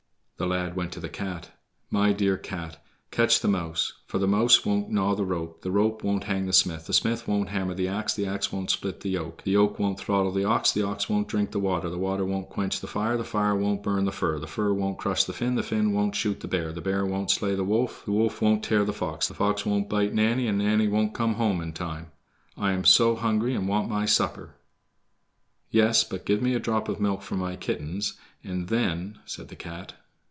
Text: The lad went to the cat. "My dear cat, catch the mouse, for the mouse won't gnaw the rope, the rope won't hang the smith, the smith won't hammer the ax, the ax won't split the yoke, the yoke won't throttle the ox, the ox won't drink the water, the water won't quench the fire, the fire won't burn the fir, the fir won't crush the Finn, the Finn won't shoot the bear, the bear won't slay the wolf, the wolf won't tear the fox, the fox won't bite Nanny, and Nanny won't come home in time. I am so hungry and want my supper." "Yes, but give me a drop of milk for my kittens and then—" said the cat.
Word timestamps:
The 0.37 0.47
lad 0.47 0.75
went 0.75 0.91
to 0.93 0.99
the 0.99 1.07
cat. 1.07 1.51
"My 1.91 2.13
dear 2.13 2.35
cat, 2.35 2.83
catch 3.11 3.41
the 3.41 3.47
mouse, 3.47 3.93
for 4.07 4.17
the 4.17 4.25
mouse 4.25 4.65
won't 4.65 4.89
gnaw 4.89 5.13
the 5.13 5.23
rope, 5.23 5.61
the 5.61 5.69
rope 5.69 6.03
won't 6.03 6.23
hang 6.23 6.47
the 6.47 6.51
smith, 6.51 6.87
the 6.87 6.93
smith 6.93 7.27
won't 7.27 7.49
hammer 7.49 7.75
the 7.75 7.87
ax, 7.87 8.15
the 8.15 8.25
ax 8.25 8.51
won't 8.51 8.71
split 8.71 9.01
the 9.01 9.11
yoke, 9.11 9.43
the 9.43 9.51
yoke 9.51 9.77
won't 9.77 9.99
throttle 9.99 10.31
the 10.31 10.43
ox, 10.43 10.71
the 10.71 10.81
ox 10.81 11.07
won't 11.07 11.27
drink 11.27 11.51
the 11.51 11.59
water, 11.59 11.91
the 11.91 11.99
water 11.99 12.25
won't 12.25 12.49
quench 12.49 12.79
the 12.79 12.87
fire, 12.87 13.17
the 13.17 13.23
fire 13.23 13.55
won't 13.55 13.83
burn 13.83 14.05
the 14.05 14.11
fir, 14.11 14.39
the 14.39 14.47
fir 14.47 14.73
won't 14.73 14.97
crush 14.97 15.25
the 15.25 15.31
Finn, 15.31 15.53
the 15.53 15.61
Finn 15.61 15.93
won't 15.93 16.15
shoot 16.15 16.39
the 16.39 16.47
bear, 16.47 16.71
the 16.73 16.81
bear 16.81 17.05
won't 17.05 17.29
slay 17.29 17.53
the 17.53 17.63
wolf, 17.63 18.01
the 18.05 18.11
wolf 18.11 18.41
won't 18.41 18.63
tear 18.63 18.83
the 18.83 18.91
fox, 18.93 19.27
the 19.27 19.35
fox 19.35 19.63
won't 19.63 19.89
bite 19.89 20.11
Nanny, 20.15 20.47
and 20.47 20.57
Nanny 20.57 20.87
won't 20.87 21.13
come 21.13 21.35
home 21.35 21.61
in 21.61 21.71
time. 21.71 22.07
I 22.57 22.71
am 22.71 22.83
so 22.83 23.15
hungry 23.15 23.53
and 23.53 23.67
want 23.67 23.89
my 23.89 24.07
supper." 24.07 24.55
"Yes, 25.69 26.03
but 26.03 26.25
give 26.25 26.41
me 26.41 26.55
a 26.55 26.59
drop 26.59 26.89
of 26.89 26.99
milk 26.99 27.21
for 27.21 27.35
my 27.35 27.55
kittens 27.55 28.15
and 28.43 28.69
then—" 28.69 29.19
said 29.27 29.49
the 29.49 29.55
cat. 29.55 29.93